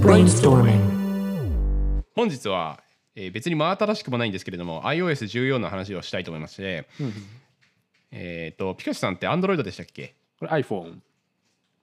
[0.00, 2.02] Brainstorming.
[2.14, 2.82] 本日は、
[3.14, 6.86] えー別に真新しくもないんですけれども iOS14 の話をしたいと思いまして、
[8.10, 10.14] えっ、とピカシさんって Android でしたっけ？
[10.38, 10.98] これ iPhone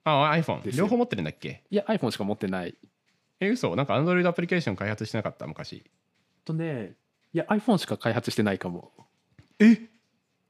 [0.04, 0.84] あ iPhone ですよ。
[0.84, 1.62] 両方持ってるんだっけ？
[1.70, 2.74] いや iPhone しか持ってない。
[3.40, 3.74] え嘘？
[3.76, 5.46] なんか Android アプリケーション開発してなかった？
[5.46, 5.84] 昔。
[6.44, 6.94] とね
[7.32, 8.90] いや iPhone しか開発してないかも。
[9.60, 9.78] え？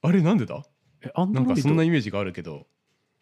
[0.02, 0.62] あれなんでだ？
[1.02, 2.66] えなんかそんなイメージがあるけど。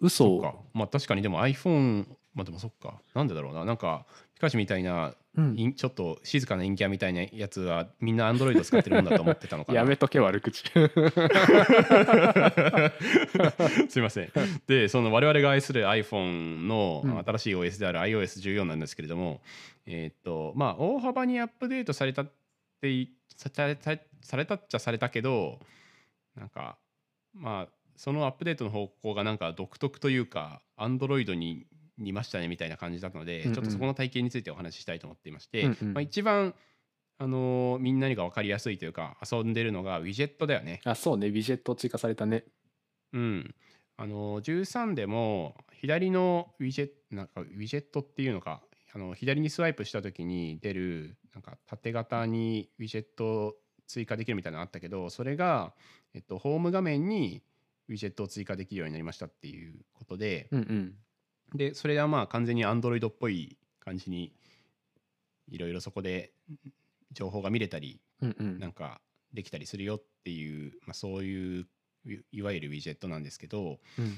[0.03, 0.55] そ嘘っか。
[0.75, 2.05] まあ確かにでも iPhone
[2.37, 3.01] まあでもそっか。
[3.15, 3.65] なんでだろうな。
[3.65, 5.57] なんかピカシみたいな、うん。
[5.57, 9.79] 陰ちょっと静かな陰キャみたいなやつはみんな Android 使ってるもんだと思ってたのかな。
[9.81, 10.63] やめとけ悪口。
[13.89, 14.31] すいません。
[14.67, 17.19] で、その我々が愛する iPhone のうん。
[17.19, 19.41] 新しい OS である iOS14 なんですけれども、
[19.87, 22.31] えーっと、まあ、大幅にアップデートされたっ
[22.83, 23.51] ていさ
[24.21, 25.59] されたっちゃされたけど、
[26.37, 26.77] なんか、
[27.33, 31.67] まあ、そのアップデートの方向がなんか独特というか、Android に
[31.99, 33.55] 似ましたねみたいな感じだったので、うんうん。
[33.55, 35.95] ちょっとそこの体験についてお話ししたいと思っていまして、うんうん。
[35.95, 36.55] まあ、一番、
[37.19, 40.81] あのーみんなにが分かりやすいというか遊んでるのがウィジェットだよね。
[40.85, 41.29] あそうね。
[41.29, 42.45] ウィジェット追加されたね。
[43.13, 43.55] うん、
[43.97, 48.61] あの13でも左のウィジェなんかウィジェットっていうのか
[48.93, 53.55] あの左にスワイプした時に出るなんか縦型にウィジェットを
[53.87, 55.73] 追加できるみたいなのあったけどそれが、
[56.15, 57.43] えっと、ホーム画面に
[57.89, 60.95] ウィジェットを追加できるようになりましたっていうことでうんうん
[61.55, 64.33] でそれはまあ完全に Android っぽい感じに
[65.49, 66.33] いろいろそこで
[67.13, 68.59] 情報が見れたりうんうん。
[68.59, 69.01] なんか
[69.33, 71.67] できたりするよっていう、まあ、そういう
[72.07, 74.17] いいわゆるウィジェットなんですけどうん。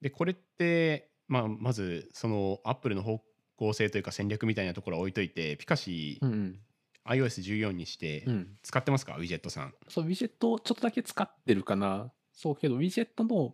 [0.00, 3.22] でこれって、まあ、まずそのアップルの方
[3.56, 6.58] 向性というか戦略みたいなところは置いといてピカシうんうん。
[7.06, 8.56] iOS14 にしてうん。
[8.62, 9.74] 使ってますか、ウィジェットさん。
[9.88, 12.10] そうウィジェットちょっとだけ使ってるかな。
[12.32, 13.52] そうけどウィジェットの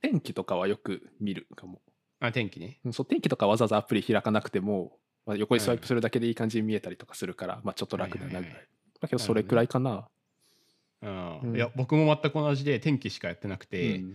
[0.00, 1.80] 天気とかはよく見るかも
[2.20, 2.80] あ天気ね。
[2.84, 8.42] うんそう天気とかわざわざアプリ開かなくても、まあ、横にスワイプするだけでいい感じに見えたりとかするから、まあ、ちょっと楽だなぐらい。
[8.42, 10.08] はいはいはいだけどそれくらいかな。
[11.02, 14.14] あうんいや僕も全く同じで天気しかやってなくて、うん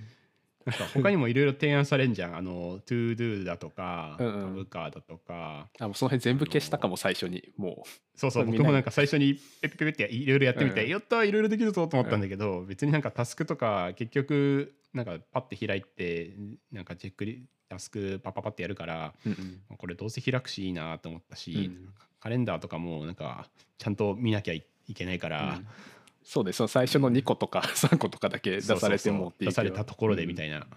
[0.64, 2.38] なんか他にもいろいろ提案されんじゃん。
[2.38, 5.70] あの ToDo だとか、うんうんタブカーだとか。
[5.80, 7.84] あもうその辺全部消したかも最初にも
[8.16, 16.36] そうそうそれ見ない僕もなんか最初にペッペペペっていろいろやってみて、うんやったいろいろできるぞと思ったんだけど、別になんかタスクとか結局なんかパッて開いて
[16.72, 19.30] なんかチェックリタスクパッパパってやるからう。
[19.30, 19.78] うんうん。
[19.78, 21.90] これどうせ開くしいいなと思ったし、うん。
[22.20, 25.68] カレンダーとかもなんかちゃんと見なきゃいけないから、うん。
[26.24, 30.68] そうです最初の2個とか3個とかだけ出されてもっていう出されたところでみたいいな、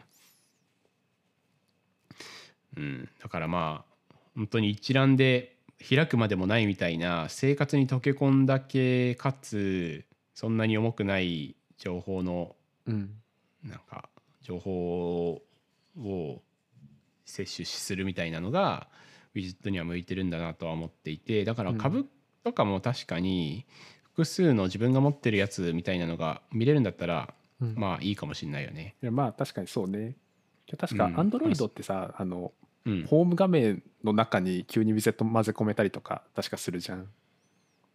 [2.76, 3.08] うん。
[3.20, 5.56] だからまあ本当に一覧で
[5.86, 12.54] 開くまでもないみたいな生活に溶け込んだけかつそんなに重くない情報の
[12.86, 12.94] な。
[12.94, 13.10] うん。
[13.64, 14.08] なんか
[14.42, 15.42] 情報
[15.98, 16.42] を
[17.24, 18.88] 摂取するみたいなのが
[19.34, 21.78] ウィジェットには向いてるんだなとは思っていてだからうん。
[21.78, 22.06] 株
[22.44, 23.66] とかも確かに
[24.12, 27.74] 複数の自分が持ってるやつみたいなのが見れるんだったらうん。
[27.76, 28.96] まあいいかもしれないよね。
[29.02, 30.16] まあ確かにそうね。
[30.78, 31.16] 確かうん。
[31.16, 32.52] Android ってさ、あの
[32.84, 33.06] うん。
[33.06, 37.08] ホーム画面の中に急にウィジェット混ぜ込めたりとか確かするじゃん。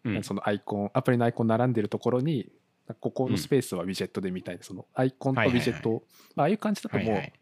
[0.06, 0.23] うん。
[0.23, 2.51] そのアイコンアプリのアイコン並んでるところに
[3.00, 6.03] ここのスペースはウィジェットでみたいな、そのアイコンとウィジェットを、
[6.35, 7.34] まあああいう感じだともう、はいはい。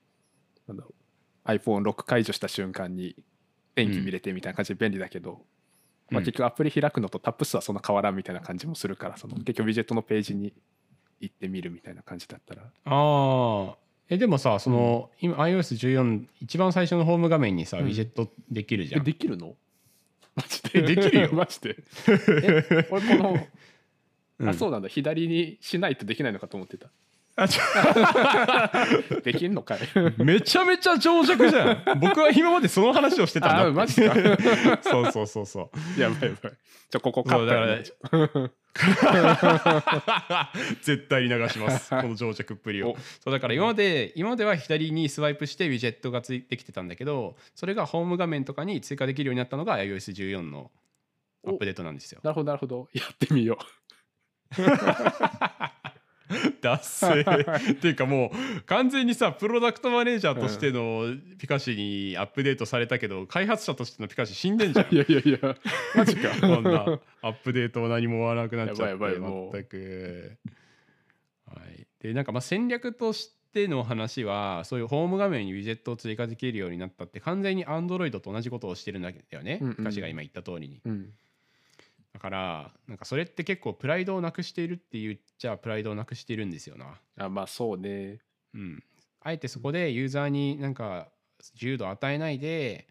[0.68, 0.94] なんだろう
[1.48, 3.16] iPhone ロック解除した瞬間に
[3.76, 5.42] 天気見れてみたいな感じで便利だけど、
[6.10, 10.54] まあ、うん結局アプリ開くのとタップ数はそんな変わらんみたいな感じもするからその結局ウィジェットのページに
[11.20, 12.64] 行ってみるみたいな感じだったら。
[12.64, 13.76] ああ
[14.10, 17.86] えでもさその、今 iOS14 一番最初のホーム画面にさ、うん。
[17.88, 19.04] ウィジェットできるじゃえん。
[19.04, 19.56] できるの？
[20.36, 21.30] マジえできるよ。
[21.34, 21.76] マジで？
[22.08, 23.48] え俺この、
[24.40, 24.50] うん。
[24.50, 24.88] あそうなんだ。
[24.88, 26.90] 左にしないとできないのかと思ってた
[29.24, 29.80] できんのかい。
[29.96, 32.00] ょめちゃめちゃ情弱じゃん。
[32.00, 34.16] 僕は今までその話をしてたんだあマジか。
[34.82, 36.02] そうそうそうそう。
[36.02, 36.54] やばいやばい。
[36.90, 37.82] ちょここカッ
[38.40, 38.50] ト
[40.82, 41.92] 絶対に流します。
[41.92, 42.92] この情弱っぷりを。
[42.92, 42.98] お。
[43.24, 50.72] そうだから今まで今までは左にスワイプしてウィジェットがついてきてたんだけどそれがホーム画面とかに追加できるようになったのが iOS14 の
[51.46, 52.20] アップデートなんですよ。
[52.24, 52.90] なるほどなるほど。
[52.94, 53.60] やってみよ
[56.62, 61.06] ダッセーっていうかもう完全にさプロダクトマネージャーとしての
[61.38, 64.88] ピカシにアップデートされたけど、開発者としてのピカシ死んでんじゃん。
[64.88, 65.56] う いやいやいや。
[65.96, 66.30] マジか。
[66.42, 70.38] こんなアップデートも何も終わらなくなっちゃって全く。
[71.46, 79.76] はい、でなんかまあ戦略としての話はそういうホーム画面にウィジェットを追加できるようになったって完全に Android と同じことをしてるんだよね、うんうん。
[79.76, 80.82] ピカシが今言った通りに。
[80.86, 81.14] うん
[82.18, 87.00] だからなんかそれって結構プライドをなくしているって言っちゃプライドをなくしているんですよな。
[87.16, 88.18] あまあそうね。
[88.56, 88.84] うん、
[89.22, 91.10] あえてそこでユーザーになんか
[91.54, 92.88] 自由度を与えないで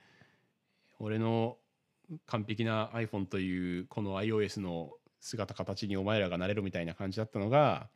[1.01, 1.57] 俺の
[2.27, 7.89] 完璧な iPhone というこの iOS の姿形にお前らがなれるみたいな感じだったのが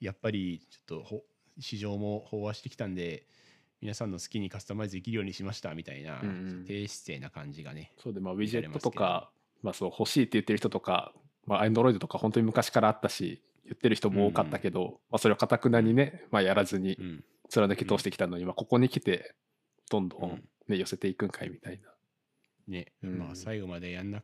[0.00, 1.22] やっぱりちょっとほ
[1.60, 3.28] 市場も飽和してきたんで
[3.80, 6.32] 皆さんの好きにカスタマイズできるようにしましたみたいな、うんう
[6.62, 6.64] ん。
[6.66, 9.30] 低姿勢な感じがねそうで、まあ、ウィジェットとか、
[9.64, 11.12] まあ、そう欲しいって言ってる人とか、
[11.46, 17.24] まあ、Android とか本当に昔からあったし、言ってる人も多かったけど、まあ、それをかたくなにね、まあ、やらずにうん。
[17.50, 19.34] 貫き通してきたのに、まあ、ここに来て、
[19.90, 20.28] どんどうん。
[20.30, 21.88] ん、ね、寄せていくんかいみたいな。
[22.68, 23.18] ね、うん。
[23.18, 24.22] まあ最後までやんな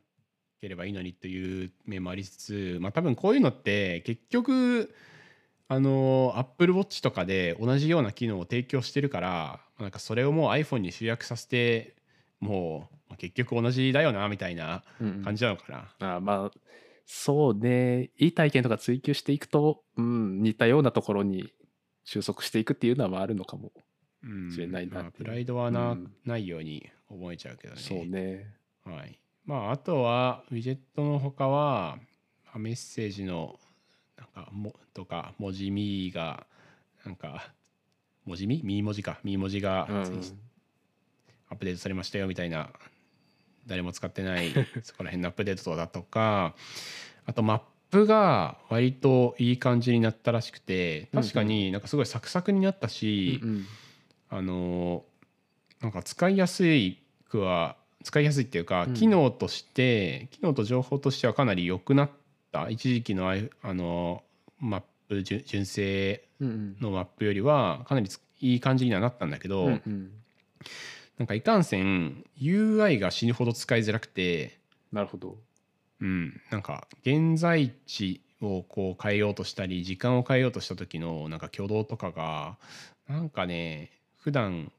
[0.61, 4.93] ければいいのにという面もありつつまあ多分こういうのって結局
[5.67, 11.95] あの Apple Watch とかで同じような機能を提供してるからなんかそれをもう iPhone に集約させて
[12.39, 16.15] もうまあ結局同じだよなみたいなうん感じなのかな。
[16.15, 16.59] あまあ
[17.05, 21.53] そうねいい体験とか追求していくと、うん、似たようなところに
[22.03, 23.71] 収束していくっていうのはまああるのかも、
[24.23, 25.25] うんしれないなまあっていう。
[25.25, 26.11] プライドはな,、うん。
[26.25, 27.79] ないように思えちゃうけどね。
[27.79, 28.53] そうね。
[28.85, 29.19] はい。
[29.45, 31.97] まあ、あとは、ウィジェットの他は、
[32.45, 33.59] まあメッセージの、
[34.17, 36.45] なんか、も、とか、文字ミーが、
[37.05, 37.53] なんか、
[38.25, 39.95] 文字ミミー文字か、ミー文字が、うん。
[41.49, 42.71] アップデートされましたよみたいな、
[43.67, 44.51] 誰も使ってない、
[44.83, 46.55] そこら辺のアップデートだとか、
[47.25, 47.61] あと、マッ
[47.91, 53.65] プが割といい感じになったらしくて、確かになんかすごいサクサクになったし、うんうん。
[54.29, 55.03] あの
[55.81, 58.93] なんか使いやすいくは使いやすいっていうか、うん。
[58.93, 62.09] 機能として機能と情報としてはかなり良くなっ
[62.51, 62.69] た。
[62.69, 64.23] 一時期のあの
[64.59, 70.11] マップ純純正のマップよりはかなりついい感じにはなったんだけど、うんうん
[71.21, 74.57] なんかいかんせん UI が死ぬほど使いづらくて、
[74.91, 75.37] なるほど。
[75.99, 82.57] うん、なんか現在地をこう変えようとしたり時間を変えようとした時のなんか挙動とかが
[83.07, 84.71] なんかね普段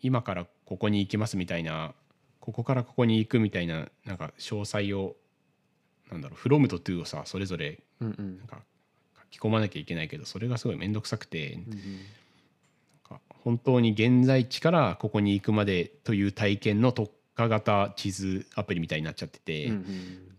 [0.00, 1.92] 今からここに行きますみたいな
[2.40, 5.16] ここからここに行くみたいななんか詳細を
[6.10, 8.12] なんだろう from と to をさそれぞれなん
[8.46, 8.62] か
[9.32, 11.52] 書き込まなきゃいけないけどそれがすごい面倒くさくて。
[11.52, 11.78] うんうん
[13.44, 19.66] 本当に現在地からここに行くまでという体験の特化型地図アプリみたいになっちゃってて。
[19.66, 19.84] うんうん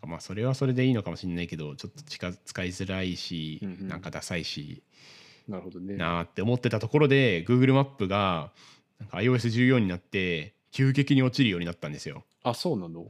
[0.08, 4.84] まあそれはそれでいいのかもしれないけどちょっと近使いづらいし、うんうんなんかダサいし
[5.48, 5.96] なるほどね。
[5.96, 8.52] なーって思ってたところで Google マップが
[9.00, 12.24] なんか iOS14 になって急激に落ちるようになったんですよ。
[12.44, 13.08] あ、そうなの？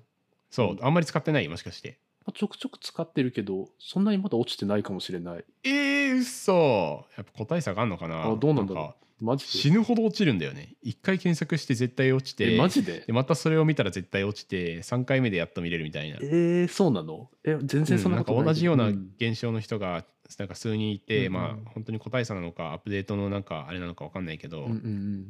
[0.50, 2.00] そう、うんあんまり使ってないもしかして。
[2.33, 5.44] ちょくちょく使ってるけど、そんなにまだ落ちてないかもしれない。
[5.65, 8.25] えー、うっそやっぱ個体差があるのかな？
[8.25, 9.51] あどうなんだろうかマジで？
[9.51, 10.75] 死ぬほど落ちるんだよね。
[10.81, 13.03] 一回検索して絶対落ちてえ、マジで？
[13.07, 16.17] でまたそれを見たら絶対落ちて3回目でやっと見れるみたいな。
[16.21, 17.29] えー、そうなの？
[17.44, 20.06] え、全然そんなことうんない、なんか同じようなうん現象の人が
[20.39, 25.25] なんか数人いて、うんうんまあ本当に個体差なのかアップデートのなんかあれなのか分かんないけど、うんうん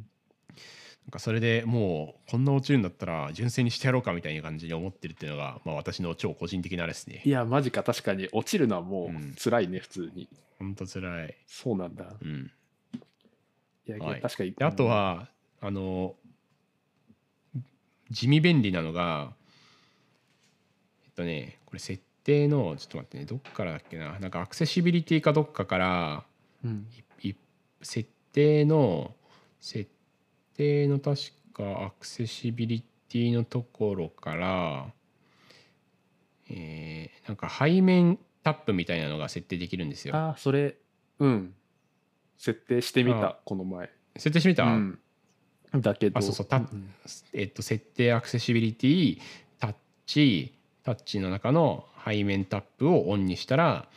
[1.06, 7.30] なんかそれでもうこんな落ちるんだったら純正にしてやろうかみたいな感じに思ってるっていうのが、まあ、私の超個人的なあれですねい。
[7.30, 10.28] や、マジか、確かに落ちるのはもうんう辛いね、普通に。
[10.58, 11.36] ほんとつらい。
[11.46, 12.06] そうなんだ。
[12.20, 12.50] うん、
[13.86, 14.52] いや、はい確かに。
[14.52, 15.28] であとは
[15.60, 16.14] あの
[18.10, 19.32] 地味便利なのが
[21.04, 26.24] えっとねこれ設定のちょっと待ってねどっからだっけななんかアクセシビリティかどっかから
[26.64, 26.86] うん、
[27.22, 27.34] い
[27.82, 29.14] 設定の
[29.60, 29.88] 設
[30.56, 31.20] 定の確
[31.52, 34.86] かアクセシビリティのところから、
[36.50, 40.14] えーなんか背面タップみたいなのが設定できるんですよ。
[40.14, 40.76] あ、それ、
[41.18, 41.54] うん。
[42.36, 43.90] 設定してみあた、この前。
[44.16, 44.98] 設定してみた、うん、
[45.74, 46.46] だけど、あそうそう。
[46.46, 46.94] たん。
[47.32, 49.18] えっと、設定アクセシビリティ
[49.58, 49.74] タッ
[50.06, 50.52] チ
[50.84, 53.88] タッチの中の背面タップをオンにしたら、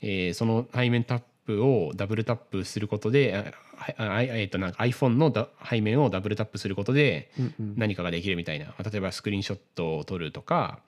[0.00, 3.52] えーその背面タップをダブルタップすることで
[3.96, 7.74] あえっとなんか iPhone のだ背面をダブルタップすることでうんうん。
[7.76, 10.80] 何かができるみたいな、まあ例えばスクリーンショットを撮るとか、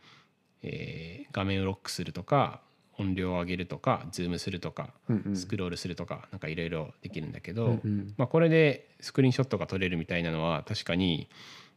[0.63, 2.61] えー画面をロックするとか
[3.01, 5.37] 音量を上げるとかズームするとかうんうん。
[5.37, 8.15] スクロールするとかなんかいろいろできるんだけど、うんうん。
[8.17, 11.29] まあ、これでスクリーンショットが撮れるみたいなのは確かに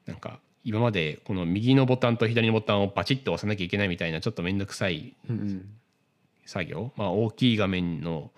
[0.05, 5.69] なんか今までこの右のボタンと左のボタンをバチッと押さなきゃいけないみたいなちょっと面倒くさいうんうん。
[6.45, 8.31] 作業、まあ、大きい画面の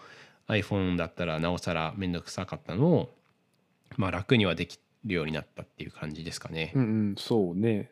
[0.48, 3.14] iPhone だったらなおさら面倒くさかったのを、
[3.98, 6.72] まあ、楽にはできるようになったっていう感じですかね。
[6.76, 7.92] うんうん、そうね。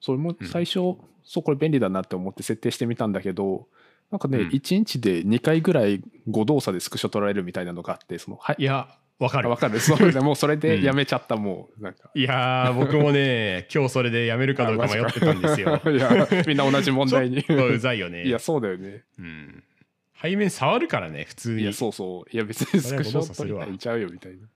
[0.00, 3.68] それも最初、そうこれ便利だなって思って設定してみたんだけど、
[4.12, 8.88] なんかね、うん1日で2回ぐらい誤動作でスクショ取られるみたいなのがあって、その、はいい、や
[9.18, 9.80] わかるあわかる。
[9.80, 12.10] それでもうそれでやめちゃった、もう、なんか。
[12.14, 15.80] いやー僕もね今日それでやめるかどうか迷ってたんですよ。
[15.86, 17.42] いや、みんな同じ問題に。
[17.48, 18.24] うざいよね。
[18.28, 19.04] いや、そうだよね。
[19.18, 19.64] うん、
[20.20, 22.30] 背面触るからね普通にいや、そうそう。
[22.30, 24.48] いや、別にスクショ取りたいちゃうよ、みたいな。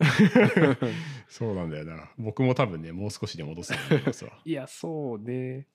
[1.28, 5.66] そうなんだよな僕も多分ねもう少しで戻すと思いますわ いや、そうね。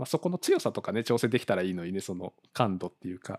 [0.00, 3.38] まあ、そこの強さとかね調整できたらいいのにねその感度っていうか、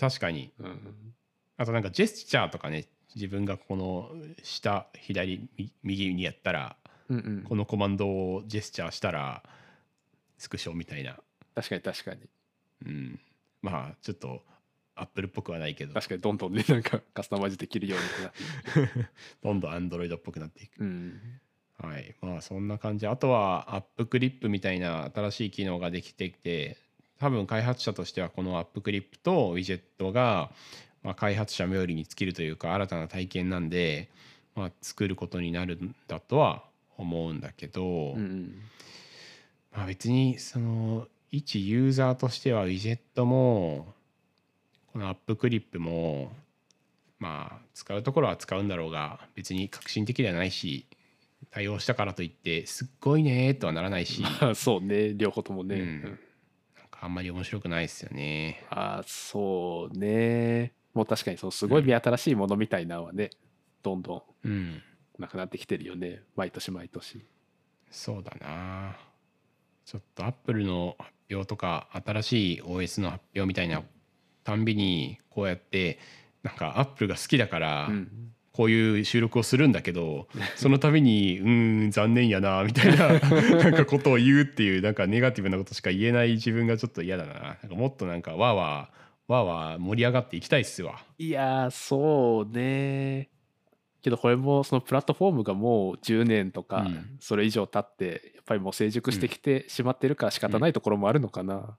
[0.00, 0.50] 確かに。
[0.58, 1.14] うん、
[1.58, 4.10] あとなんかジェスチャーとかね自分がこの
[4.42, 6.76] 下左み右にやったら
[7.10, 7.44] うんうん。
[7.46, 9.42] このコマンドをジェスチャーしたら
[10.38, 11.18] スクショみたいな。
[11.54, 12.20] 確かに確かに。
[12.86, 13.20] うん。
[13.60, 14.42] まあちょっと
[14.94, 15.92] アップルっぽくはないけど。
[15.92, 19.10] 確かにどんどんねなんかカスタマイズできるようになって。
[19.44, 20.80] どんどんアンドロイドっぽくなっていく。
[20.80, 21.35] うん
[21.78, 22.14] はい。
[22.22, 23.06] まあそんな感じ。
[23.06, 26.78] あとはアップクリップみたいな新しい機能ができてきて
[27.18, 30.50] 多分開発者としてはこのアップクリップとウィジェットが、
[31.02, 34.08] まあ、開発者冥利に尽きるというか新たな体験なんで、
[34.54, 36.64] まあ、作ることになるんだとは
[36.98, 38.54] 思うんだけど、うんうん。
[39.74, 43.86] まあ、別にその一ユーザーとしてはウィジェットも
[44.92, 46.32] このアップクリップも
[47.18, 50.86] まあ使うところは使うんだろうが別に革新的ではないし
[51.50, 55.82] 対応したからといってすっごいねとはならないし、ま あそうね両方ともね、うん。
[55.82, 56.02] うん。
[56.02, 56.10] なん
[56.90, 58.64] かあんまり面白くないですよね。
[58.70, 60.72] ああそうね。
[60.94, 63.30] もう確かにそうすごい目新しいものみたいなのはね、
[63.82, 64.82] どんどんうん、
[65.18, 66.22] なくなってきてるよね。
[66.36, 67.24] 毎年毎年。
[67.90, 68.96] そうだな。
[69.84, 73.84] ちょっとアップルの発表とか新しい OS の発表みたいな
[74.42, 75.98] たんびにこうやって
[76.42, 83.08] なんかアップルが好きだから、うんこういう収録をするんだけどその度に「うーん残念やな」みたいな
[83.60, 87.34] なんかことを言うっていうなんかネガティブなことしか言えない自分がちょっと嫌だな。
[87.34, 91.04] なんかもっとなんかわーわーわーわー盛り上がっていきたいっすわ。
[91.18, 93.28] いやーそうね
[94.00, 97.16] けどこれもそのプラットフォームがもう10年とかうん。
[97.20, 101.76] それ以上経ってやっぱりもう成熟してきてしまってるから仕方ないところもあるのかな、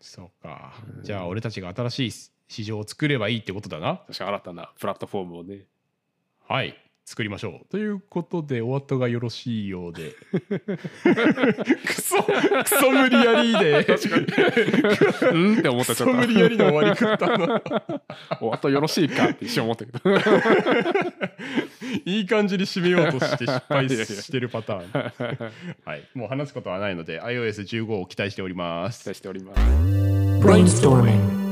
[0.00, 0.74] そうか。
[0.98, 1.02] うん。
[1.04, 2.10] じゃあ俺たちが新しい
[2.48, 4.02] 市場を作ればいいってことだな。
[4.06, 5.66] 確かに新たなプラットフォームをね
[6.48, 6.76] はい
[7.08, 7.66] 作りましょう。
[7.70, 10.16] ということでお後がよろしいようで。
[11.86, 13.84] クソクソ無理やりで。
[13.84, 14.26] 確かに。
[15.32, 15.92] うんって思った。
[15.92, 17.60] クソちょっ無理やりの終わり方な。
[17.60, 18.02] と
[18.40, 20.00] おあとよろしいかって一瞬思ったけど。
[22.04, 24.90] いい感じに締めようとして失敗してるパターン。
[25.84, 29.04] はい、もう話すことはないので iOS15 を期待しております。
[29.04, 29.06] 期。
[29.06, 29.54] 待しておりま
[31.40, 31.45] す.